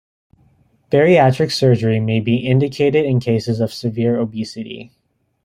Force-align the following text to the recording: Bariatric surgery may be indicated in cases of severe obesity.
Bariatric 0.91 1.51
surgery 1.51 1.99
may 1.99 2.19
be 2.21 2.37
indicated 2.37 3.05
in 3.05 3.19
cases 3.19 3.59
of 3.59 3.71
severe 3.71 4.17
obesity. 4.17 4.91